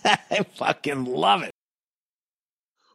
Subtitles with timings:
[0.30, 1.52] I fucking love it.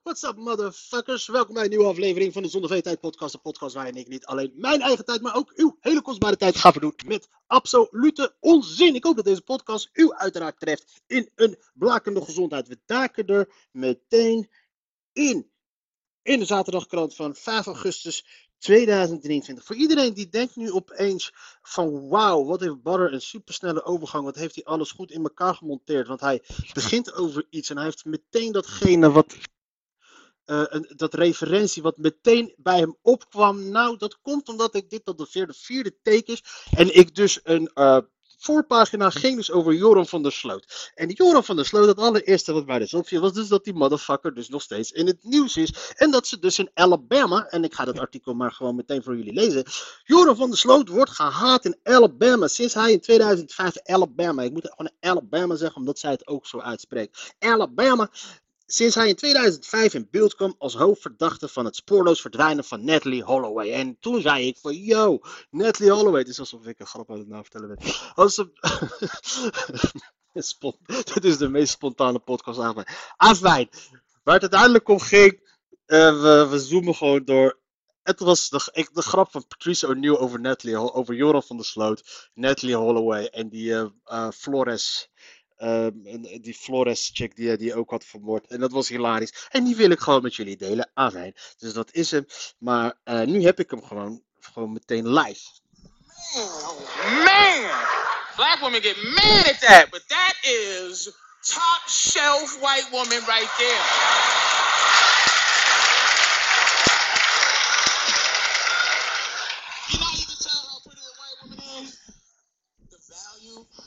[0.03, 1.27] What's up, motherfuckers?
[1.27, 3.33] Welkom bij een nieuwe aflevering van de Zonder V-tijd podcast.
[3.33, 6.55] Een podcast waarin ik niet alleen mijn eigen tijd, maar ook uw hele kostbare tijd
[6.55, 8.95] ga verdoen met absolute onzin.
[8.95, 12.67] Ik hoop dat deze podcast u uiteraard treft in een blakende gezondheid.
[12.67, 14.49] We taken er meteen
[15.13, 15.51] in.
[16.21, 19.65] In de zaterdagkrant van 5 augustus 2023.
[19.65, 24.25] Voor iedereen die denkt nu opeens van wauw, wat heeft Barre een supersnelle overgang.
[24.25, 26.07] Wat heeft hij alles goed in elkaar gemonteerd.
[26.07, 29.35] Want hij begint over iets en hij heeft meteen datgene wat
[30.45, 33.69] eh, een, dat referentie wat meteen bij hem opkwam.
[33.69, 36.43] Nou, dat komt omdat ik dit al de vierde, vierde is.
[36.71, 37.97] En ik dus een eh,
[38.37, 40.91] voorpagina ging dus over Joram van der Sloot.
[40.95, 43.73] En Joram van der Sloot, het allereerste wat mij dus opviel, was dus dat die
[43.73, 45.93] motherfucker dus nog steeds in het nieuws is.
[45.95, 49.17] En dat ze dus in Alabama, en ik ga dat artikel maar gewoon meteen voor
[49.17, 49.63] jullie lezen.
[50.03, 52.47] Joram van der Sloot wordt gehaat in Alabama.
[52.47, 56.59] Sinds hij in 2005 Alabama, ik moet gewoon Alabama zeggen, omdat zij het ook zo
[56.59, 57.35] uitspreekt.
[57.39, 58.09] Alabama
[58.65, 63.23] Sinds hij in 2005 in beeld kwam als hoofdverdachte van het spoorloos verdwijnen van Natalie
[63.23, 63.71] Holloway.
[63.71, 66.19] En toen zei ik van, yo, Natalie Holloway.
[66.19, 67.93] Het is alsof ik een grap aan het nou vertellen ben.
[68.13, 68.49] Als ze...
[70.33, 72.73] Spon- Dit is de meest spontane podcast aan.
[74.23, 75.39] Waar het uiteindelijk om ging,
[75.85, 77.59] eh, we, we zoomen gewoon door.
[78.03, 81.65] Het was de, ik, de grap van Patricia O'Neill over Natalie, over Joran van der
[81.65, 85.09] Sloot, Natalie Holloway en die eh, eh, Flores.
[85.57, 88.47] En die Flores chick die, die ook had vermoord.
[88.47, 89.47] En dat was hilarisch.
[89.49, 90.89] En die wil ik gewoon met jullie delen.
[90.93, 91.35] Afijn.
[91.57, 92.25] Dus dat is hem.
[92.57, 95.41] Maar eh, nu heb ik hem gewoon, gewoon meteen live.
[97.23, 97.69] Man,
[98.35, 101.11] black women get mad at that, but that is
[101.41, 105.04] top shelf white woman right there.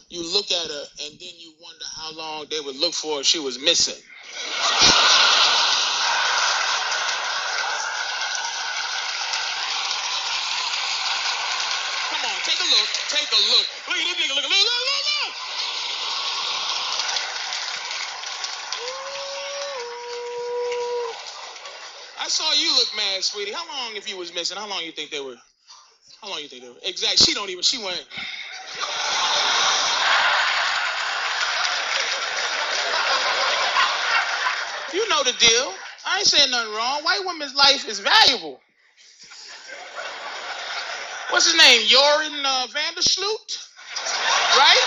[0.09, 3.27] You look at her and then you wonder how long they would look for if
[3.27, 4.01] she was missing.
[12.09, 12.89] Come on, take a look.
[13.13, 13.67] Take a look.
[13.89, 14.35] Look at this nigga.
[14.35, 15.35] Look, look, look, look, look.
[22.21, 23.53] I saw you look mad, sweetie.
[23.53, 24.57] How long if you was missing?
[24.57, 25.37] How long you think they were?
[26.21, 26.77] How long you think they were?
[26.83, 27.19] Exact.
[27.19, 27.63] She don't even.
[27.63, 28.07] She went.
[34.93, 35.73] You know the deal.
[36.07, 37.03] I ain't saying nothing wrong.
[37.03, 38.61] White woman's life is valuable.
[41.31, 41.87] What's his name?
[41.87, 43.69] Joran uh, Vandersloot?
[44.57, 44.85] Right?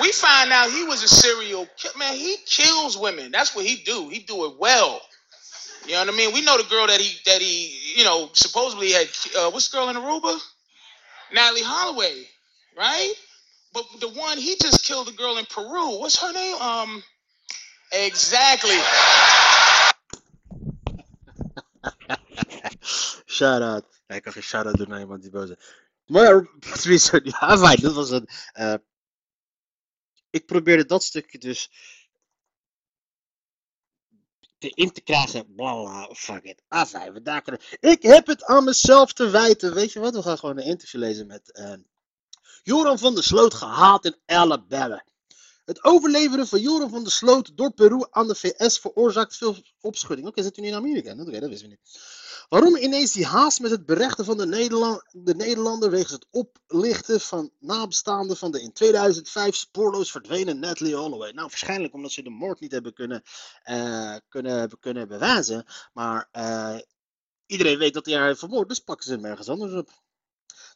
[0.00, 1.98] We find out he was a serial killer.
[1.98, 3.30] Man, he kills women.
[3.30, 4.08] That's what he do.
[4.08, 5.00] He do it well.
[5.86, 6.32] You know what I mean?
[6.32, 9.08] We know the girl that he that he you know supposedly had.
[9.36, 10.38] Uh, what's the girl in Aruba?
[11.32, 12.24] Natalie Holloway,
[12.78, 13.12] right?
[13.72, 15.98] But the one he just killed a girl in Peru.
[15.98, 16.54] What's her name?
[16.56, 17.02] Um,
[17.92, 18.78] exactly.
[23.26, 23.84] Shout out.
[24.06, 25.56] Ja, ik kan geen shout out doen naar iemand die boos is.
[26.06, 27.80] Maar Patricia, ja, fijn.
[27.80, 28.28] Dat was een.
[28.52, 28.74] eh,
[30.30, 31.70] ik probeerde dat stukje dus.
[34.58, 35.54] in te krijgen.
[35.54, 36.62] Bla bla, fuck it.
[36.68, 37.76] Afijn, we er.
[37.80, 39.74] Ik heb het aan mezelf te wijten.
[39.74, 40.14] Weet je wat?
[40.14, 41.52] We gaan gewoon een interview lezen met.
[41.52, 41.74] eh,
[42.62, 45.04] Joran van der Sloot gehaat in Alabama.
[45.72, 50.28] Het overleveren van Joran van der Sloot door Peru aan de VS veroorzaakt veel opschudding.
[50.28, 51.12] Oké, zit u nu in Amerika?
[51.12, 52.00] Oké, dat wisten we niet.
[52.48, 57.20] Waarom ineens die haast met het berechten van de, Nederland, de Nederlander wegens het oplichten
[57.20, 61.30] van nabestaanden van de in 2005 spoorloos verdwenen Natalie Holloway?
[61.30, 63.22] Nou, waarschijnlijk omdat ze de moord niet hebben kunnen,
[63.62, 65.64] eh, kunnen, kunnen bewijzen.
[65.92, 66.78] Maar eh,
[67.46, 69.90] iedereen weet dat hij haar heeft vermoord, dus pakken ze hem ergens anders op.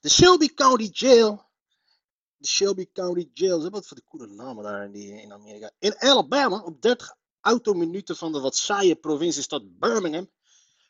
[0.00, 1.45] De Shelby County Jail.
[2.38, 3.52] De Shelby County Jail.
[3.52, 5.70] Hebben wat voor de coole namen daar in, Amerika.
[5.78, 10.28] In Alabama, op 30 autominuten van de wat saaie provinciestad Birmingham.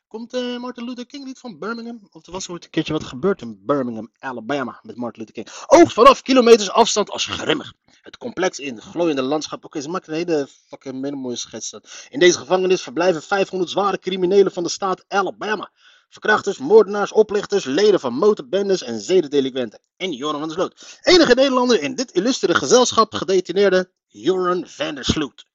[0.07, 2.07] Komt eh, Martin Luther King niet van Birmingham?
[2.11, 5.55] Of er was ooit een keertje wat gebeurd in Birmingham, Alabama, met Martin Luther King.
[5.65, 7.73] Oog vanaf kilometers afstand als grimmig.
[8.01, 9.65] Het complex in glooiende landschap.
[9.65, 11.73] Oké, ze maken een hele fucking mooie schets.
[12.09, 15.71] In deze gevangenis verblijven 500 zware criminelen van de staat Alabama.
[16.09, 19.79] Verkrachters, moordenaars, oplichters, leden van motorbendes en zedendelinquenten.
[19.97, 20.99] En Joran van der Sloot.
[21.01, 25.45] Enige Nederlander in dit illustere gezelschap gedetineerde Joran van der Sloot.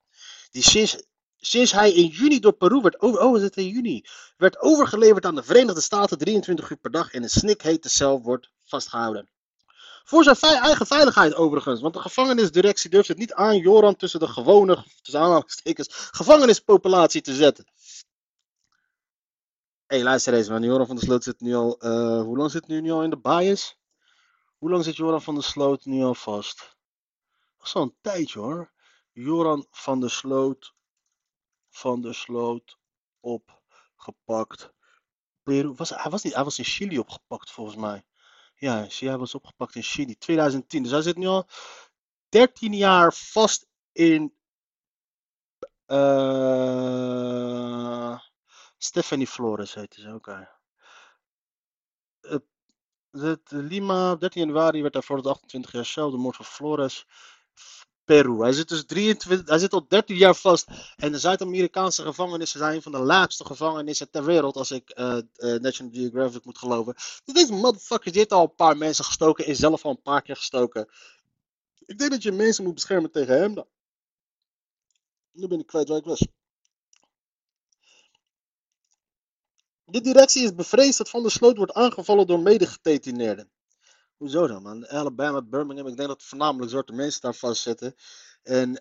[0.50, 1.02] Die sinds,
[1.36, 4.04] sinds hij in juni door Peru werd over, oh, is het in juni,
[4.36, 8.50] werd overgeleverd aan de Verenigde Staten 23 uur per dag in een snikhete cel wordt
[8.64, 9.30] vastgehouden.
[10.04, 14.28] Voor zijn eigen veiligheid overigens, want de gevangenisdirectie durft het niet aan Joran tussen de
[14.28, 15.44] gewone, tussen
[16.10, 17.64] gevangenispopulatie te zetten.
[19.92, 22.66] Hey, luister eens man, Joran van der Sloot zit nu al, eh, hoe lang zit
[22.66, 23.78] hij nu al in de bias?
[24.58, 26.58] Hoe lang zit Joran van der Sloot nu al vast?
[27.56, 28.72] Dat is al een tijdje hoor.
[29.12, 30.74] Joran van der Sloot,
[31.70, 32.78] van der Sloot,
[33.20, 34.72] opgepakt.
[35.42, 38.04] Peru, was, hij, was niet, hij was in Chili opgepakt volgens mij.
[38.54, 40.82] Ja, hij was opgepakt in Chili, 2010.
[40.82, 41.46] Dus hij zit nu al
[42.28, 44.34] 13 jaar vast in.
[45.86, 47.81] eh
[48.84, 50.48] Stephanie Flores heette ze, oké.
[52.20, 52.36] Eh,
[53.10, 57.06] het- Lima, 13 januari werd hij voor het 28 jaar cel, de moord van Flores.
[58.04, 58.40] Peru.
[58.40, 60.66] Hij zit dus 23, hij zit al 13 jaar vast.
[60.96, 65.18] En de Zuid-Amerikaanse gevangenissen zijn een van de laagste gevangenissen ter wereld, als ik eh,
[65.18, 65.24] eh,
[65.60, 66.94] National Geographic moet geloven.
[66.94, 70.22] Dus deze motherfucker die heeft al een paar mensen gestoken, is zelf al een paar
[70.22, 70.88] keer gestoken.
[71.84, 73.54] Ik denk dat je mensen moet beschermen tegen hem.
[73.54, 73.66] dan.
[75.32, 76.26] Nu ben ik kwijt waar ik was.
[79.92, 83.50] De directie is bevreesd dat Van der Sloot wordt aangevallen door medegedetineerden.
[84.16, 84.88] Hoezo dan, man?
[84.88, 87.94] Alabama, Birmingham, ik denk dat voornamelijk zwarte mensen daar vastzitten.
[88.42, 88.72] En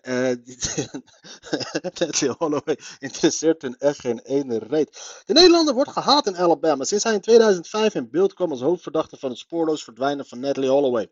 [1.82, 5.22] Natalie Holloway interesseert hun echt geen ene reet.
[5.24, 9.16] De Nederlander wordt gehaat in Alabama sinds hij in 2005 in beeld kwam als hoofdverdachte
[9.16, 11.08] van het spoorloos verdwijnen van Natalie Holloway.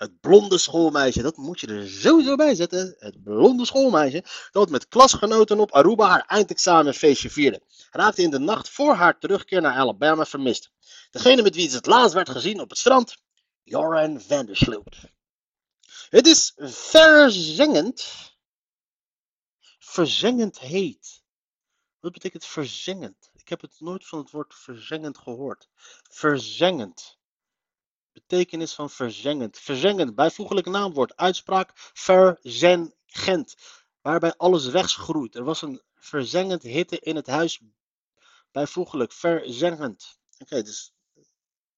[0.00, 2.94] Het blonde schoolmeisje, dat moet je er sowieso bij zetten.
[2.98, 7.62] Het blonde schoolmeisje dat met klasgenoten op Aruba haar eindexamenfeestje vierde.
[7.90, 10.70] Raakte in de nacht voor haar terugkeer naar Alabama vermist.
[11.10, 13.16] Degene met wie ze het laatst werd gezien op het strand,
[13.62, 14.96] Joran Vandersloot.
[16.08, 18.06] Het is verzengend.
[19.78, 21.22] Verzengend heet.
[21.98, 23.30] Wat betekent verzengend?
[23.34, 25.68] Ik heb het nooit van het woord verzengend gehoord.
[26.10, 27.18] Verzengend.
[28.12, 29.58] Betekenis van verzengend.
[29.58, 31.16] Verzengend, bijvoeglijk naamwoord.
[31.16, 33.54] Uitspraak verzengend.
[34.00, 35.34] Waarbij alles weggroeit.
[35.34, 37.60] Er was een verzengend hitte in het huis.
[38.50, 40.18] Bijvoeglijk verzengend.
[40.38, 40.92] Oké, dus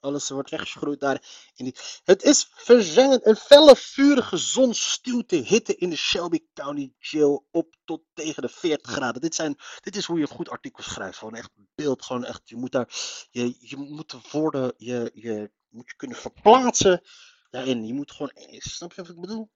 [0.00, 1.50] alles wordt weggeschroeid daar.
[1.54, 1.76] In die...
[2.04, 3.26] Het is verzengend.
[3.26, 8.42] Een felle, vurige zon stuwt de hitte in de Shelby County Jail op tot tegen
[8.42, 9.20] de 40 graden.
[9.20, 11.18] Dit, zijn, dit is hoe je een goed artikel schrijft.
[11.18, 12.04] Gewoon echt beeld.
[12.04, 12.88] Gewoon echt, je moet daar,
[13.30, 17.02] je, je moet de woorden, je, je moet je kunnen verplaatsen
[17.50, 17.86] daarin.
[17.86, 19.50] Je moet gewoon, snap je wat ik bedoel?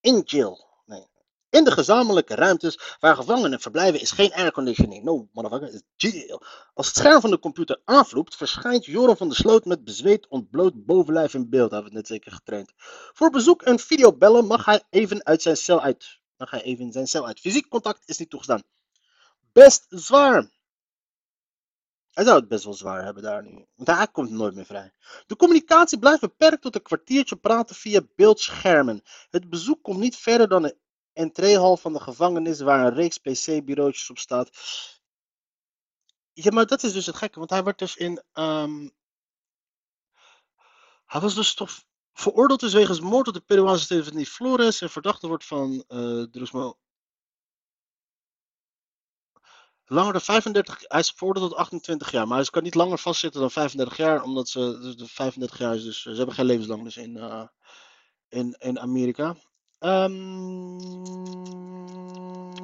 [0.00, 0.68] In jail.
[0.86, 1.06] Nee.
[1.50, 5.04] In de gezamenlijke ruimtes waar gevangenen verblijven is geen airconditioning.
[5.04, 6.42] No, motherfucker, jail.
[6.74, 10.84] Als het scherm van de computer aanvloept, verschijnt Joran van der Sloot met bezweet ontbloot
[10.84, 11.70] bovenlijf in beeld.
[11.70, 12.72] Hebben we net zeker getraind.
[13.12, 16.20] Voor bezoek en videobellen mag hij even uit zijn cel uit.
[16.36, 17.40] Mag hij even zijn cel uit.
[17.40, 18.62] Fysiek contact is niet toegestaan.
[19.52, 20.50] Best zwaar.
[22.10, 23.66] Hij zou het best wel zwaar hebben daar nu.
[23.74, 24.92] Want hij komt nooit meer vrij.
[25.26, 29.02] De communicatie blijft beperkt tot een kwartiertje praten via beeldschermen.
[29.30, 30.76] Het bezoek komt niet verder dan de
[31.12, 34.50] entreehal van de gevangenis waar een reeks pc-bureautjes op staat.
[36.32, 38.22] Ja, maar dat is dus het gekke, want hij werd dus in.
[38.32, 38.88] ehm,
[41.06, 41.70] hij was dus toch
[42.12, 46.78] veroordeeld dus wegens moord op de Peruaanse Stephanie Flores en verdachte wordt van eh drugsmo.
[49.92, 53.40] Langer dan 35, hij is veroordeeld tot 28 jaar, maar hij kan niet langer vastzitten
[53.40, 56.84] dan 35 jaar, omdat ze, dus de 35 jaar is, dus ze hebben geen levenslang
[56.84, 57.46] dus in, eh,
[58.28, 59.36] in, in Amerika.
[59.78, 60.76] Ehm,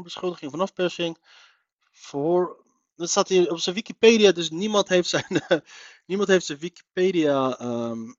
[0.02, 1.18] beschuldiging van afpersing.
[1.90, 2.64] Voor,
[2.94, 5.42] dat staat hier op zijn Wikipedia, dus niemand heeft zijn,
[6.06, 7.58] niemand heeft zijn Wikipedia.
[7.58, 8.12] ehm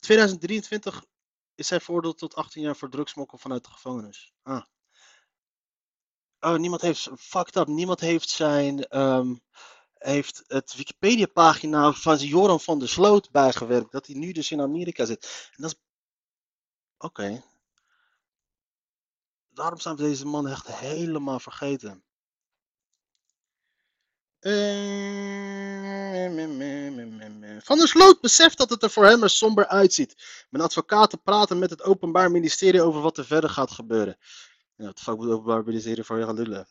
[0.00, 1.04] 2023
[1.54, 4.32] is hij veroordeeld tot 18 jaar voor drugsmokkel vanuit de gevangenis.
[4.42, 4.62] Ah.
[6.40, 9.34] Oh, niemand heeft, fucked up, niemand heeft zijn, ehm,
[9.94, 15.04] heeft het Wikipedia-pagina van Joran van der Sloot bijgewerkt, dat hij nu dus in Amerika
[15.04, 15.50] zit.
[15.56, 15.78] En dat is,
[16.98, 17.44] oké.
[19.48, 22.04] Daarom zijn we deze man echt helemaal vergeten.
[27.64, 30.46] Van der Sloot beseft dat het er voor hem er somber uitziet.
[30.50, 34.18] Mijn advocaten praten met het Openbaar Ministerie over wat er verder gaat gebeuren.
[34.78, 36.68] Wat de fuck moet Openbaar Ministerie voor je gaan lullen?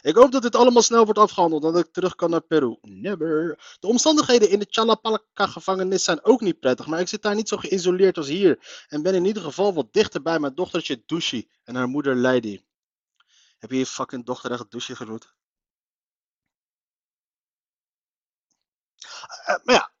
[0.00, 2.78] Ik hoop dat dit allemaal snel wordt afgehandeld en dat ik terug kan naar Peru.
[2.80, 3.58] Never.
[3.80, 7.56] De omstandigheden in de Chalapaca-gevangenis zijn ook niet prettig, maar ik zit daar niet zo
[7.56, 8.84] geïsoleerd als hier.
[8.88, 12.62] En ben in ieder geval wat dichter bij mijn dochtertje Dushi en haar moeder Lady.
[13.58, 15.34] Heb je je fucking dochter echt Dushi genoemd?
[19.44, 19.92] Eh, maar ja.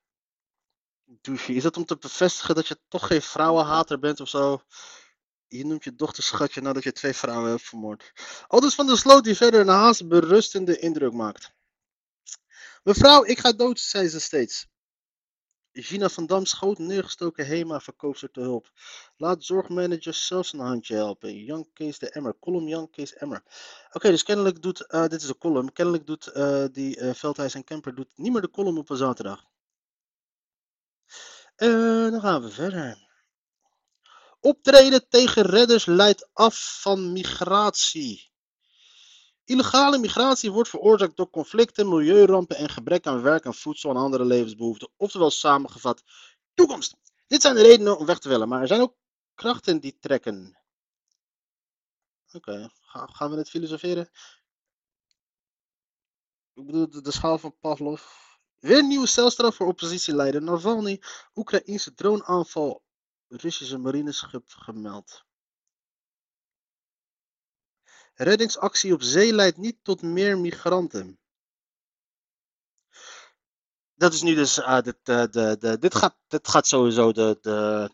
[1.04, 4.62] Dushi, is dat om te bevestigen dat je toch geen vrouwenhater bent of zo?
[5.52, 8.12] Je noemt je dochter schatje nadat je twee vrouwen hebt vermoord.
[8.46, 11.52] Aldus van der Sloot die verder een haast berustende indruk maakt.
[12.82, 14.66] Mevrouw, ik ga dood, zei ze steeds.
[15.72, 18.70] Gina van Dam schoot neergestoken Hema verkoopster te hulp.
[19.16, 21.44] Laat zorgmanagers zelfs een handje helpen.
[21.44, 22.38] Jan Kees de Emmer.
[22.40, 23.42] Column Jan Kees Emmer.
[23.92, 27.54] Oké, dus kennelijk doet, eh, dit is een column, kennelijk doet eh, die eh Veldhuis
[27.54, 29.44] en Kemper doet niet meer de column op een zaterdag.
[31.56, 33.09] Dan gaan we verder.
[34.40, 38.28] Optreden tegen redders leidt af van migratie.
[39.44, 44.24] Illegale migratie wordt veroorzaakt door conflicten, milieurampen en gebrek aan werk en voedsel en andere
[44.24, 44.90] levensbehoeften.
[44.96, 46.02] Oftewel samengevat,
[46.54, 46.96] toekomst.
[47.26, 48.96] Dit zijn de redenen om weg te willen, maar er zijn ook
[49.34, 50.58] krachten die trekken.
[52.32, 54.10] Oké, ga- gaan we het filosoferen?
[56.54, 58.02] Ik bedoel, de, de schaal van Pavlov.
[58.58, 61.02] Weer nieuwe celstraf voor oppositieleider Navalny.
[61.34, 62.82] Oekraïnse droneaanval.
[63.30, 65.24] Russische marineschip gemeld.
[68.14, 71.18] Reddingsactie op zee leidt niet tot meer migranten.
[73.94, 74.60] Dat is nu dus.
[74.60, 77.90] ah, dit, eh, de, de, dit, gaat, gaat sowieso de, de,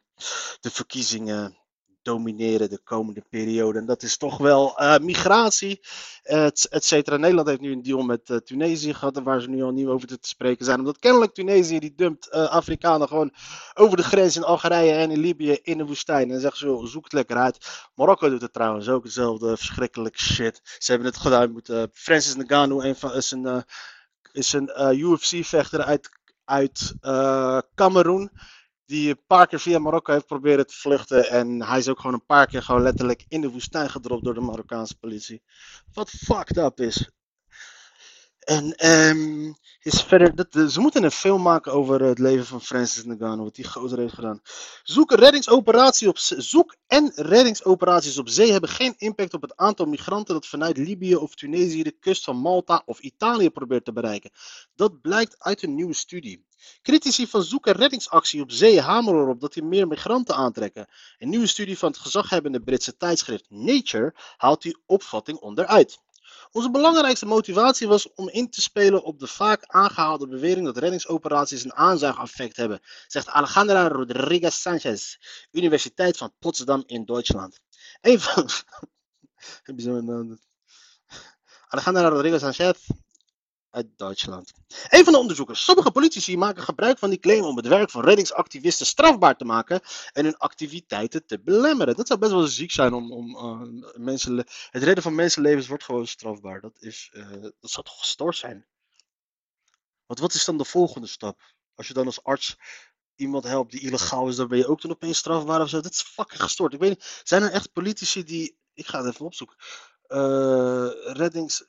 [0.61, 1.66] de verkiezingen
[2.07, 3.79] domineren de komende periode.
[3.79, 5.81] En dat is toch wel eh, migratie,
[6.23, 7.17] et, et cetera.
[7.17, 10.09] Nederland heeft nu een deal met eh, Tunesië gehad, waar ze nu al niet over
[10.09, 10.79] te spreken zijn.
[10.79, 13.33] Omdat kennelijk Tunesië die dumpt eh, Afrikanen gewoon
[13.75, 16.31] over de grens in Algerije en in Libië in de woestijn.
[16.31, 17.69] En zeggen ze, joh, zoek het lekker uit.
[17.95, 20.61] Marokko doet het trouwens ook hetzelfde verschrikkelijk shit.
[20.79, 23.65] Ze hebben het gedaan met Francis Ngannou, van, is een,
[24.33, 26.11] is een UFC-vechter uit,
[26.45, 26.95] uit
[27.75, 28.31] Cameroen.
[28.87, 31.29] Die een paar keer via Marokko heeft proberen te vluchten.
[31.29, 34.35] En hij is ook gewoon een paar keer gewoon letterlijk in de woestijn gedropt door
[34.35, 35.43] de Marokkaanse politie.
[35.93, 37.11] Wat fucked up is.
[38.47, 43.05] En ehm, is verder, dat, ze moeten een film maken over het leven van Francis
[43.05, 44.41] Ngannou, wat die gozer heeft gedaan.
[44.83, 50.35] Zoek, reddingsoperatie op, zoek en reddingsoperaties op zee hebben geen impact op het aantal migranten
[50.35, 54.31] dat vanuit Libië of Tunesië de kust van Malta of Italië probeert te bereiken.
[54.75, 56.45] Dat blijkt uit een nieuwe studie.
[56.83, 60.87] Critici van zoek- en reddingsactie op zee hameren erop dat die meer migranten aantrekken.
[61.19, 66.05] Een nieuwe studie van het gezaghebbende Britse tijdschrift Nature haalt die opvatting onderuit.
[66.51, 71.65] Onze belangrijkste motivatie was om in te spelen op de vaak aangehaalde bewering dat reddingsoperaties
[71.65, 75.17] een aanzuigeffect hebben, zegt Alejandra Rodriguez Sanchez,
[75.51, 77.61] Universiteit van Potsdam in Duitsland.
[78.01, 78.49] Een van.
[81.69, 82.89] Alejandra Rodriguez Sanchez
[83.77, 84.53] uit Duitsland.
[84.89, 85.65] Een van de onderzoekers.
[85.65, 89.81] Sommige politici maken gebruik van die claim om het werk van reddingsactivisten strafbaar te maken
[90.13, 91.97] en hun activiteiten te belemmeren.
[91.97, 94.37] Dat zou best wel ziek zijn om, om eh, mensen,
[94.71, 96.61] het redden van mensenlevens wordt gewoon strafbaar.
[96.61, 98.67] Dat, is, eh, dat zou toch gestoord zijn?
[100.07, 101.41] Want wat is dan de volgende stap?
[101.75, 102.57] Als je dan als arts
[103.15, 105.81] iemand helpt die illegaal is, dan ben je ook dan opeens strafbaar of zo.
[105.81, 106.73] Dat is fucking gestoord.
[106.73, 109.57] Ik weet niet, zijn er echt politici die, ik ga het even opzoeken,
[110.07, 111.65] Eh reddings,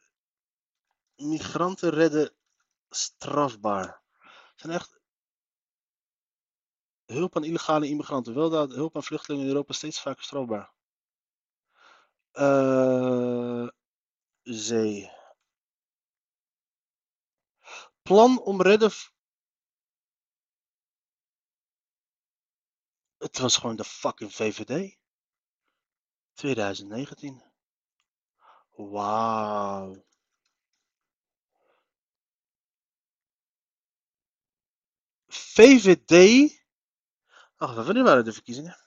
[1.17, 2.36] migranten redden
[2.89, 4.01] strafbaar.
[4.55, 5.00] Zijn echt
[7.05, 10.74] hulp aan illegale immigranten, wel dat hulp aan vluchtelingen in Europa steeds vaker strafbaar.
[12.31, 13.67] Eh,
[14.43, 15.12] zee.
[18.01, 18.91] Plan om redden.
[23.17, 24.97] Het was gewoon de fucking VVD.
[26.33, 27.43] 2019.
[28.71, 30.05] Wauw.
[35.57, 36.11] VVD.
[37.57, 38.77] Even, wanneer waren de verkiezingen?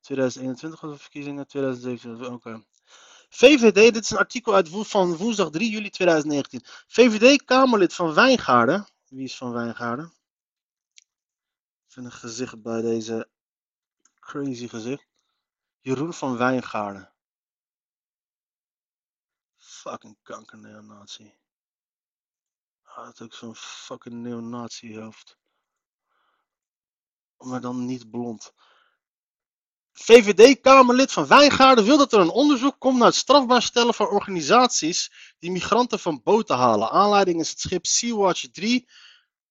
[0.00, 2.64] ...2021 was de verkiezingen, 2027, oké.
[3.28, 6.60] VVD, dit is een artikel uit van woensdag 3 juli 2019.
[6.86, 8.88] VVD-Kamerlid van Wijngaarden.
[9.08, 10.12] Wie is van Wijngaarden?
[11.88, 13.28] Even een gezicht bij deze
[14.20, 15.06] crazy gezicht.
[15.80, 17.11] Jeroen van Wijngaarden.
[19.82, 21.34] Fucking kanker neonazi.
[22.82, 25.38] Hij had ook zo'n fucking neonazi hoofd.
[27.36, 28.52] Maar dan niet blond.
[29.92, 35.34] VVD-Kamerlid van Wijngaarden wil dat er een onderzoek komt naar het strafbaar stellen van organisaties
[35.38, 36.90] die migranten van boten halen.
[36.90, 38.88] Aanleiding is het schip Sea-Watch 3,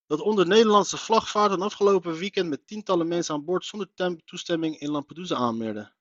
[0.07, 4.23] dat onder Nederlandse vlag vaart en afgelopen weekend met tientallen mensen aan boord zonder tem-
[4.25, 5.93] toestemming in Lampedusa aanmeerde.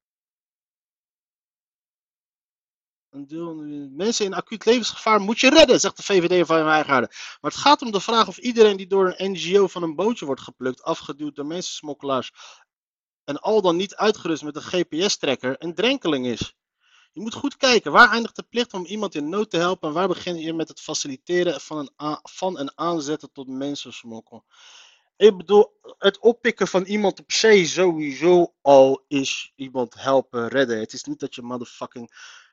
[3.91, 7.11] Mensen in acuut levensgevaar moet je redden, zegt de VVD van Wijngaarden.
[7.41, 10.27] Maar het gaat om de vraag of iedereen die door een NGO van een bootje
[10.27, 12.33] wordt geplukt, afgeduwd door mensensmokkelaars
[13.25, 16.55] en al dan niet uitgerust met een GPS-trekker, een drenkeling is.
[17.13, 19.95] Je moet goed kijken, waar eindigt de plicht om iemand in nood te helpen en
[19.95, 24.45] waar begin je met het faciliteren van, een van en aanzetten tot mensensmokkel?
[25.17, 30.79] Ik bedoel, het oppikken van iemand op zee sowieso al is iemand helpen redden.
[30.79, 32.11] Het is niet dat je motherfucking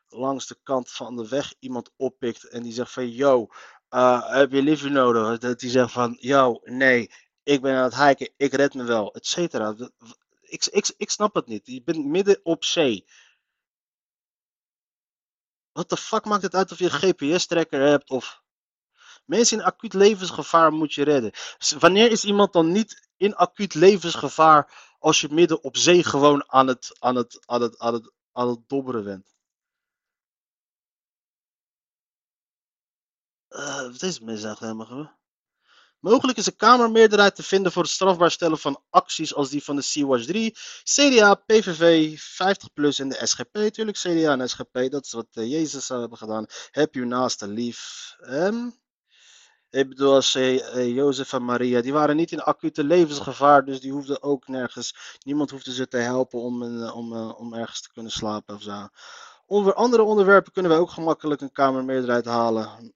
[0.10, 3.48] langs de kant van de weg iemand oppikt en die zegt van yo,
[3.90, 5.38] eh, heb je liefde nodig?
[5.38, 7.12] Dat die zegt van yo, nee,
[7.44, 9.76] ik ben aan het hiken, ik red me wel, et cetera.
[10.42, 11.68] Ik, ik, ik snap het niet.
[11.68, 13.06] Je bent midden op zee.
[15.72, 18.46] Wat de fuck maakt het uit of je een GPS-tracker hebt of...
[19.26, 21.32] Mensen in acuut levensgevaar moet je redden.
[21.80, 26.68] Wanneer is iemand dan niet in acuut levensgevaar als je midden op zee gewoon aan
[26.68, 29.37] het, aan het, aan het, aan het, aan het dobberen bent?
[33.58, 35.12] Eh, wat is eigenlijk helemaal?
[36.00, 39.76] Mogelijk is een Kamermeerderheid te vinden voor het strafbaar stellen van acties als die van
[39.76, 43.58] de Sea-Watch 3, CDA, PVV, 50PLUS en de SGP.
[43.58, 46.46] Tuurlijk, CDA en SGP, dat is wat eh, Jezus zou hebben gedaan.
[46.72, 48.16] Heb je naaste lief.
[48.20, 48.70] Ehm,
[49.70, 53.92] ik bedoel, als eh, Jozef en Maria, die waren niet in acute levensgevaar, dus die
[53.92, 55.18] hoefden ook nergens.
[55.26, 58.88] Niemand hoefde ze te helpen om, om, om ergens te kunnen slapen of zo.
[59.46, 62.96] Onder andere onderwerpen kunnen we ook gemakkelijk een Kamermeerderheid halen.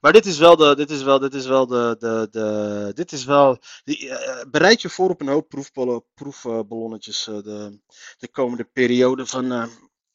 [0.00, 3.12] Maar dit is wel de, dit is wel, dit is wel de, de, de dit
[3.12, 7.80] is wel, die, eh, bereid je voor op een hoop proefballen- proefballonnetjes eh, de,
[8.18, 9.66] de komende periode van, eh,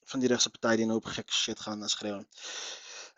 [0.04, 2.28] van die rechtse partij die een hoop gekke shit gaan schreeuwen.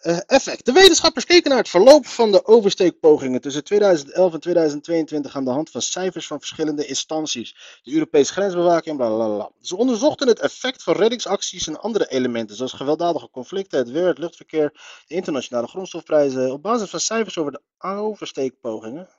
[0.05, 0.65] Eh, effect.
[0.65, 5.51] De wetenschappers keken naar het verloop van de oversteekpogingen tussen 2011 en 2022 aan de
[5.51, 7.79] hand van cijfers van verschillende instanties.
[7.83, 9.51] De Europese grensbewaking, bla bla bla.
[9.61, 14.17] Ze onderzochten het effect van reddingsacties en andere elementen, zoals gewelddadige conflicten, het weer, het
[14.17, 14.71] luchtverkeer,
[15.07, 19.09] de internationale grondstofprijzen, op basis van cijfers over de oversteekpogingen.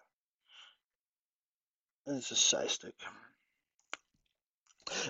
[2.05, 3.09] Dat is een zijstuk.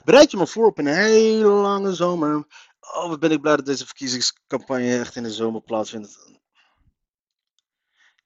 [0.05, 2.47] Bereid je me voor op een hele lange zomer.
[2.95, 6.39] Oh, wat ben ik blij dat deze verkiezingscampagne echt in de zomer plaatsvindt.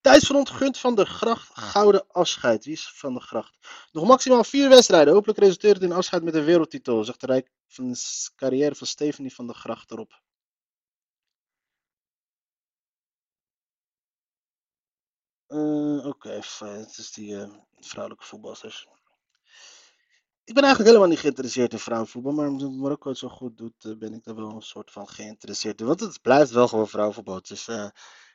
[0.00, 2.64] Tijdsfront gunt van de Gracht gouden afscheid.
[2.64, 3.58] Wie is van de Gracht?
[3.92, 5.14] Nog maximaal vier wedstrijden.
[5.14, 7.04] Hopelijk resulteert het in afscheid met een wereldtitel.
[7.04, 10.20] Zegt de rijk van de carrière van Stephanie van de Gracht erop.
[15.46, 16.80] Eh, Oké, fijn.
[16.80, 18.88] Het is die eh, vrouwelijke voetballers.
[20.50, 23.84] Ik ben eigenlijk helemaal niet geïnteresseerd in vrouwenvoetbal, maar omdat Marokko het zo goed doet,
[23.84, 25.86] eh, ben ik er wel een soort van geïnteresseerd in.
[25.86, 27.41] Want het blijft wel gewoon vrouwenvoetbal.
[27.43, 27.65] Dus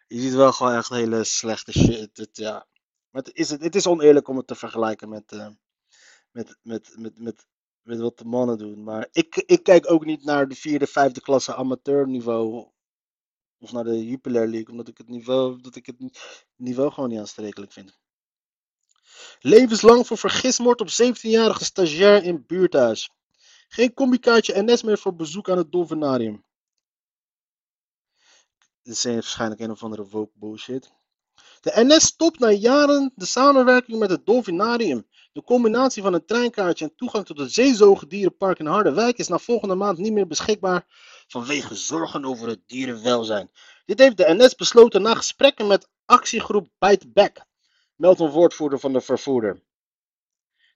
[0.08, 2.17] je ziet wel gewoon echt hele slechte shit.
[2.17, 2.67] Het, ja.
[3.10, 5.49] Maar is, het is oneerlijk om het te vergelijken met, eh,
[6.32, 7.45] met, met, met,
[7.82, 8.84] met, wat de mannen doen.
[8.84, 12.71] Maar ik, ik kijk ook niet naar de vierde, vijfde klasse amateurniveau.
[13.60, 15.97] Of naar de Jupiler League, omdat ik het niveau, dat ik het
[16.56, 17.99] niveau gewoon niet aanstekelijk vind.
[19.39, 23.10] Levenslang voor vergismoord op 17-jarige stagiair in buurthuis.
[23.67, 26.45] Geen combi-kaartje NS meer voor bezoek aan het Dolfinarium.
[28.82, 30.91] Dit is waarschijnlijk een of andere woke bullshit.
[31.62, 35.08] De NS stopt na jaren de samenwerking met het Dolfinarium.
[35.34, 39.75] De combinatie van een treinkaartje en toegang tot het zeezoogdierenpark in Harderwijk is na volgende
[39.75, 40.86] maand niet meer beschikbaar
[41.28, 43.51] vanwege zorgen over het dierenwelzijn.
[43.86, 47.45] Dit heeft de NS besloten na gesprekken met actiegroep Bite Back,
[47.95, 49.63] meldt een woordvoerder van de vervoerder.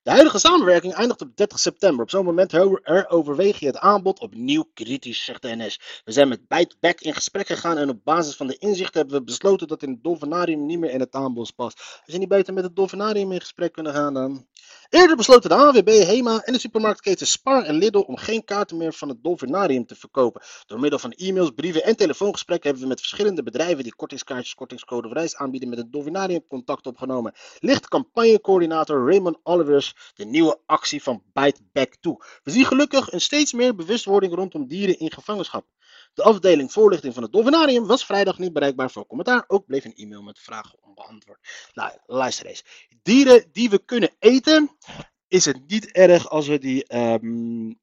[0.02, 2.04] De huidige samenwerking eindigt op 30 september.
[2.04, 6.02] Op zo'n moment her- heroverweeg je het aanbod opnieuw kritisch, zegt de NS.
[6.04, 9.24] We zijn met Byteback in gesprek gegaan en op basis van de inzichten hebben we
[9.24, 11.80] besloten dat in het dolfinarium niet meer in het aanbod past.
[11.80, 14.48] Als je niet beter met het dolfinarium in gesprek kunnen gaan dan...
[14.90, 18.94] Eerder besloten de ANWB, HEMA en de supermarktketen Spar en Lidl om geen kaarten meer
[18.94, 20.42] van het dolfinarium te verkopen.
[20.66, 25.08] Door middel van e-mails, brieven en telefoongesprekken hebben we met verschillende bedrijven die kortingskaartjes, kortingscode
[25.08, 27.34] of reis aanbieden met het dolfinarium contact opgenomen.
[27.60, 32.24] Licht campagnecoördinator Raymond Olivers de nieuwe actie van Bite Back toe.
[32.44, 35.66] We zien gelukkig een steeds meer bewustwording rondom dieren in gevangenschap.
[36.14, 39.44] De afdeling voorlichting van het Dolfinarium was vrijdag niet bereikbaar voor commentaar.
[39.48, 41.70] Ook bleef een e-mail met vragen onbeantwoord.
[41.74, 42.64] Nou, luister eens.
[43.02, 44.78] Dieren die we kunnen eten,
[45.28, 47.74] is het niet erg als we die, ehm,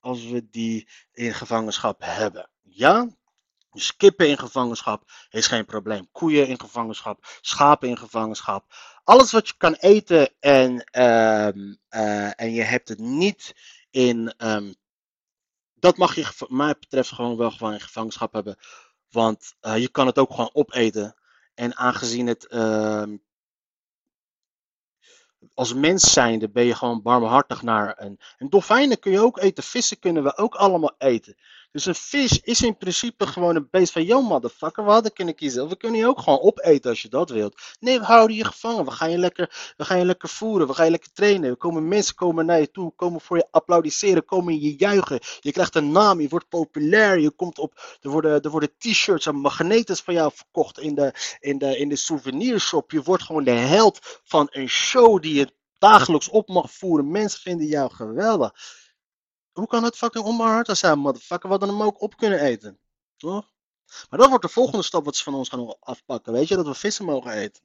[0.00, 2.50] als we die in gevangenschap hebben.
[2.62, 3.08] Ja?
[3.72, 6.08] Dus kippen in gevangenschap is geen probleem.
[6.12, 8.64] Koeien in gevangenschap, schapen in gevangenschap.
[9.04, 13.54] Alles wat je kan eten en, ehm, eh, en je hebt het niet
[13.90, 14.34] in.
[14.36, 14.72] ehm,
[15.82, 18.56] dat mag je, mij betreft, gewoon wel gewoon in gevangenschap hebben.
[19.10, 21.14] Want eh, je kan het ook gewoon opeten.
[21.54, 22.46] En aangezien het.
[22.46, 23.16] ehm,
[25.54, 28.20] als mens zijnde ben je gewoon barmhartig naar een.
[28.38, 29.62] En dolfijnen kun je ook eten.
[29.62, 31.36] Vissen kunnen we ook allemaal eten.
[31.72, 35.34] Dus een vis is in principe gewoon een beest van, yo motherfucker, we hadden kunnen
[35.34, 35.68] kiezen.
[35.68, 37.60] We kunnen je ook gewoon opeten als je dat wilt.
[37.80, 38.84] Nee, we houden je gevangen.
[38.84, 40.66] We gaan je lekker, we gaan je lekker voeren.
[40.66, 41.50] We gaan je lekker trainen.
[41.50, 45.20] Er komen mensen komen naar je toe, komen voor je applaudisseren, komen je juichen.
[45.40, 47.18] Je krijgt een naam, je wordt populair.
[47.18, 51.14] Je komt op, er worden, er worden t-shirts en magnetes van jou verkocht in de,
[51.40, 52.90] in, de, in de souvenirshop.
[52.90, 57.10] Je wordt gewoon de held van een show die je dagelijks op mag voeren.
[57.10, 58.52] Mensen vinden jou geweldig.
[59.52, 61.48] Hoe kan het fucking onbehartig zijn, motherfucker?
[61.48, 62.78] We hadden hem ook op kunnen eten.
[63.16, 63.50] Toch?
[64.10, 66.32] Maar dat wordt de volgende stap wat ze van ons gaan afpakken.
[66.32, 67.62] Weet je, dat we vissen mogen eten.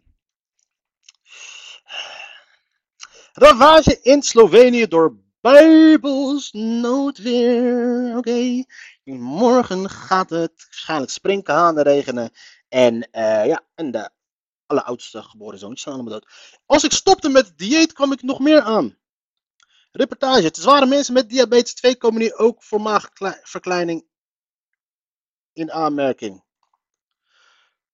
[3.34, 8.18] Ravage in Slovenië door Bijbels noodweer.
[8.18, 8.64] Oké.
[9.04, 12.32] Morgen gaat het waarschijnlijk springkanen regenen.
[12.70, 14.10] En uh, ja, en de
[14.66, 16.60] alle oudste geboren zoontjes zijn allemaal dood.
[16.66, 18.98] Als ik stopte met dieet, kwam ik nog meer aan.
[19.98, 20.52] Reportage.
[20.52, 24.06] Te zware mensen met diabetes 2 komen nu ook voor maagverkleining
[25.54, 26.44] in aanmerking.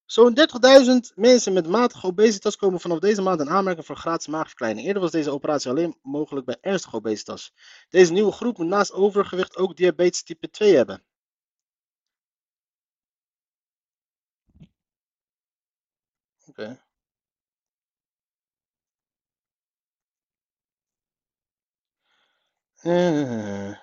[0.05, 4.87] Zo'n 30.000 mensen met matige obesitas komen vanaf deze maand in aanmerking voor gratis maagverkleining.
[4.87, 7.53] Eerder was deze operatie alleen mogelijk bij ernstige obesitas.
[7.89, 11.03] Deze nieuwe groep moet naast overgewicht ook diabetes type 2 hebben.
[16.47, 16.82] Oké.
[22.83, 23.77] Uh.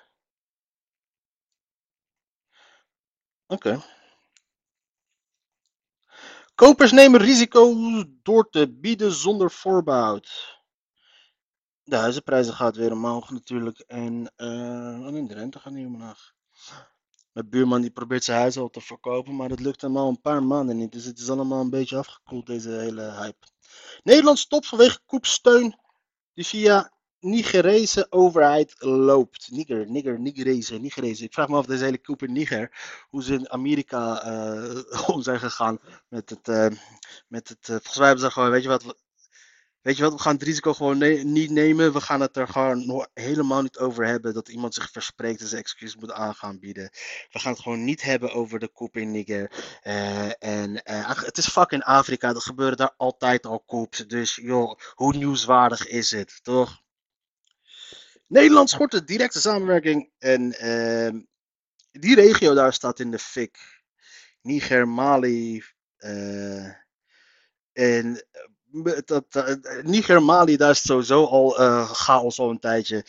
[3.46, 3.80] Oké.
[6.54, 7.74] Kopers nemen risico
[8.22, 10.58] door te bieden zonder voorbehoud.
[11.82, 13.78] De huizenprijzen gaan weer omhoog natuurlijk.
[13.78, 16.32] En, uh, de rente gaat niet omlaag.
[17.32, 20.20] Mijn buurman die probeert zijn huis al te verkopen, maar dat lukt hem al een
[20.20, 20.92] paar maanden niet.
[20.92, 23.46] Dus het is allemaal een beetje afgekoeld, deze hele hype.
[24.02, 25.78] Nederland stopt vanwege koepsteun
[26.34, 29.50] die via Nigerese overheid loopt.
[29.50, 31.24] Niger, Niger, Nigerese, Nigerese.
[31.24, 32.70] Ik vraag me af, deze hele in Niger,
[33.08, 35.78] hoe ze in Amerika uh, om zijn gegaan
[36.08, 36.66] met het, uh,
[37.28, 38.96] met het uh, volgens mij hebben ze gewoon, weet je wat,
[39.82, 40.98] weet je wat, we gaan het risico gewoon
[41.32, 41.92] niet nemen.
[41.92, 45.62] We gaan het er gewoon helemaal niet over hebben dat iemand zich verspreekt en zijn
[45.62, 46.90] excuus moet aangaan bieden.
[47.30, 49.52] We gaan het gewoon niet hebben over de koep in Niger.
[50.38, 54.06] En uh, het is fucking Afrika, er gebeuren daar altijd al koeps.
[54.06, 56.79] Dus joh, hoe nieuwswaardig is het, toch?
[58.30, 61.20] Nederland schort de directe samenwerking en uh,
[61.90, 63.58] die regio daar staat in de fik.
[64.42, 65.62] Niger, Mali
[65.98, 66.66] uh,
[67.72, 68.26] en
[69.04, 71.50] dat, uh, Niger, Mali, daar is sowieso al
[71.84, 73.04] chaos al een tijdje.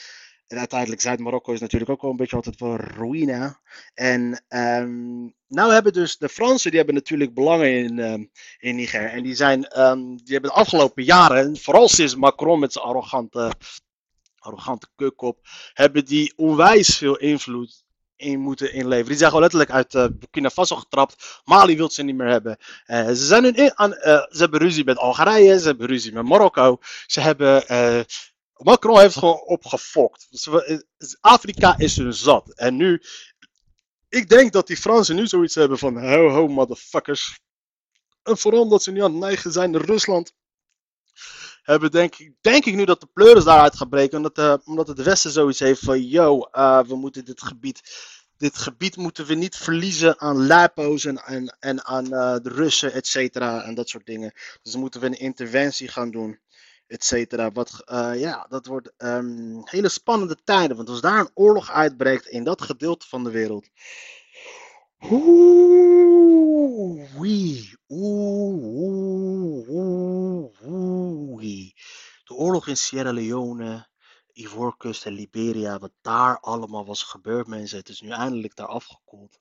[0.47, 3.59] En uiteindelijk Zuid-Marokko is natuurlijk ook wel een beetje altijd voor ruïne.
[3.93, 8.29] En um, nou hebben dus de Fransen, die hebben natuurlijk belangen in,
[8.59, 9.09] in Niger.
[9.09, 13.51] En die zijn, um, die hebben de afgelopen jaren, vooral sinds Macron met zijn arrogante
[14.41, 15.39] arrogante kukkop,
[15.73, 17.83] hebben die onwijs veel invloed
[18.15, 19.07] in moeten inleveren.
[19.07, 21.41] Die zijn gewoon letterlijk uit uh, Burkina Faso getrapt.
[21.43, 22.57] Mali wil ze niet meer hebben.
[22.87, 26.77] Uh, ze, zijn in, uh, ze hebben ruzie met Algerije, ze hebben ruzie met Marokko.
[27.05, 27.63] Ze hebben.
[28.53, 30.27] Macron heeft gewoon opgefokt.
[31.21, 32.53] Afrika is hun zat.
[32.53, 33.01] En nu.
[34.09, 36.09] Ik denk dat die Fransen nu zoiets hebben van.
[36.09, 37.39] Ho, ho, motherfuckers.
[38.23, 40.33] En vooral omdat ze nu aan het neigen zijn naar Rusland
[41.61, 44.17] hebben denk ik, denk ik nu dat de pleuris daaruit gaan breken.
[44.17, 47.81] Omdat, de, omdat het Westen zoiets heeft van, yo, uh, we moeten dit gebied,
[48.37, 52.93] dit gebied moeten we niet verliezen aan LAPO's en, en, en aan uh, de Russen,
[52.93, 54.31] et cetera, en dat soort dingen.
[54.61, 56.39] Dus dan moeten we een interventie gaan doen,
[56.87, 57.51] et cetera.
[57.51, 57.83] Wat,
[58.15, 60.77] ja, dat wordt um, hele spannende tijden.
[60.77, 63.67] Want als daar een oorlog uitbreekt in dat gedeelte van de wereld.
[72.41, 73.87] Oorlog in Sierra Leone,
[74.33, 77.77] Ivoorkust en Liberia, wat daar allemaal was gebeurd, mensen.
[77.77, 79.39] Het is nu eindelijk daar afgekoeld.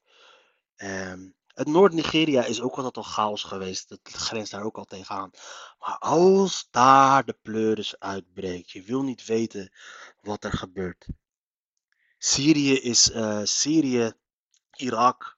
[0.76, 3.88] Um, het Noord-Nigeria is ook altijd al chaos geweest.
[3.88, 5.30] Dat grenst daar ook al tegenaan.
[5.78, 9.72] Maar als daar de pleuris uitbreekt, je wil niet weten
[10.20, 11.06] wat er gebeurt.
[12.18, 14.12] Syrië is uh, Syrië,
[14.76, 15.36] Irak,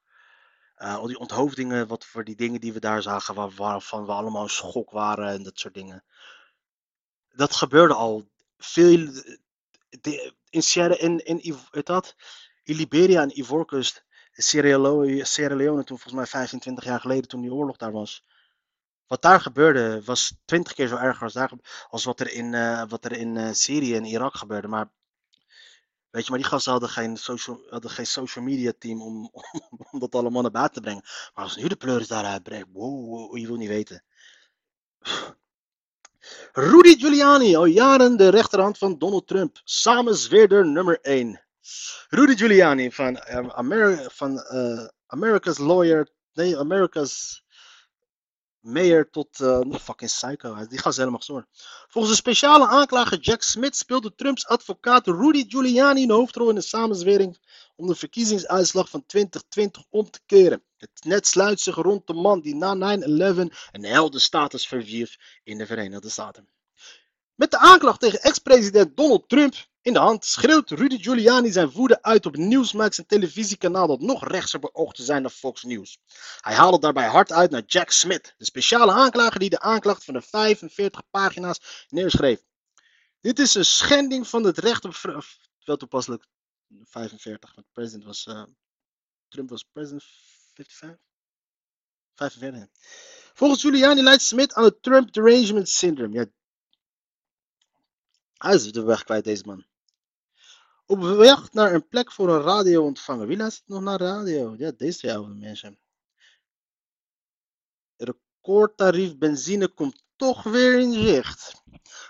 [0.77, 4.11] uh, al die onthoofdingen, wat voor die dingen die we daar zagen, waar, waarvan we
[4.11, 6.03] allemaal schok waren en dat soort dingen.
[7.35, 9.07] Dat gebeurde al veel.
[10.49, 12.15] In Sierra, in, in, dat,
[12.63, 17.41] in Liberia en Ivoorkust, Sierra Leone, Sierra Leone, toen volgens mij 25 jaar geleden, toen
[17.41, 18.23] die oorlog daar was.
[19.07, 21.35] Wat daar gebeurde was 20 keer zo erg als,
[21.89, 24.67] als wat er in, uh, wat er in uh, Syrië en Irak gebeurde.
[24.67, 24.91] Maar
[26.13, 29.31] Weet je, maar die gasten hadden geen social, hadden geen social media team om,
[29.91, 31.03] om, dat allemaal naar buiten te brengen.
[31.33, 34.03] Maar als nu de pleuris daaruit brengt, wow, wow, je wil niet weten.
[36.53, 39.61] Rudy Giuliani, al jaren de rechterhand van Donald Trump.
[39.63, 41.41] Samenzweerder nummer 1.
[42.09, 46.07] Rudy Giuliani van, eh, van eh, America's Lawyer.
[46.33, 47.42] Nee, America's
[48.63, 50.55] Mayor tot eh, fucking psycho.
[50.55, 51.47] Die gast is helemaal gestoord.
[51.87, 56.61] Volgens een speciale aanklager Jack Smith speelde Trumps advocaat Rudy Giuliani een hoofdrol in de
[56.61, 57.37] samenzwering
[57.75, 60.63] om de verkiezingsuitslag van 2020 om te keren.
[60.77, 63.05] Het net sluit zich rond de man die na 9-11
[63.71, 66.47] een heldenstatus verwierf in de Verenigde Staten.
[67.35, 72.01] Met de aanklacht tegen ex-president Donald Trump in de hand schreeuwt Rudy Giuliani zijn woede
[72.01, 75.99] uit op Newsmax, een televisiekanaal dat nog rechtser beoogt te zijn dan Fox News.
[76.39, 80.13] Hij haalde daarbij hard uit naar Jack Smith, de speciale aanklager die de aanklacht van
[80.13, 82.43] de 45 pagina's neerschreef.
[83.21, 84.95] Dit is een schending van het recht op.
[85.65, 86.25] Wel toepasselijk
[86.83, 88.25] 45, want president was.
[88.25, 88.43] eh,
[89.27, 90.03] Trump was president
[90.53, 90.97] 55?
[92.15, 92.67] 45.
[93.33, 96.13] Volgens Giuliani leidt Smith aan het Trump derangement syndrome.
[96.13, 96.25] Ja,
[98.43, 99.65] hij is de weg kwijt, deze man.
[100.85, 103.27] Op weg naar een plek voor een radio-ontvanger.
[103.27, 104.55] Wie luistert nog naar radio?
[104.57, 105.79] Ja, deze twee oude mensen.
[107.95, 111.61] Recordtarief benzine komt toch weer in zicht.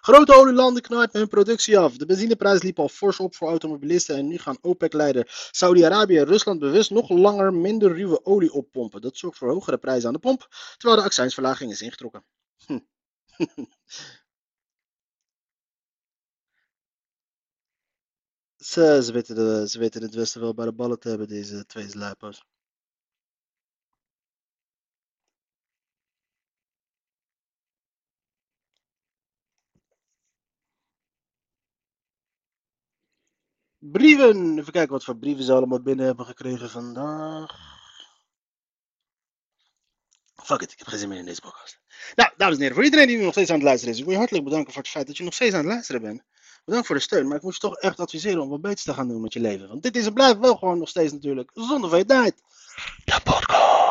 [0.01, 1.97] Grote olielanden knijpen hun productie af.
[1.97, 6.59] De benzineprijs liep al fors op voor automobilisten en nu gaan OPEC-leider Saudi-Arabië en Rusland
[6.59, 9.01] bewust nog langer minder ruwe olie oppompen.
[9.01, 12.25] Dat zorgt voor hogere prijzen aan de pomp, terwijl de accijnsverlaging is ingetrokken.
[12.65, 12.79] Hm.
[18.63, 21.89] Ze, weten de, ze weten het Westen wel bij de ballen te hebben, deze twee
[21.89, 22.43] sluipers.
[33.79, 34.57] Brieven.
[34.59, 37.51] Even kijken wat voor brieven ze allemaal binnen hebben gekregen vandaag.
[40.35, 41.79] Fuck it, ik heb geen zin meer in deze podcast.
[42.15, 44.13] Nou, dames en heren, voor iedereen die nog steeds aan het luisteren is, ik wil
[44.13, 46.23] je hartelijk bedanken voor het feit dat je nog steeds aan het luisteren bent.
[46.65, 48.93] Bedankt voor de steun, maar ik moet je toch echt adviseren om wat beters te
[48.93, 49.67] gaan doen met je leven.
[49.67, 52.35] Want dit is en blijft wel gewoon nog steeds natuurlijk zonder tijd.
[53.05, 53.82] De podcast.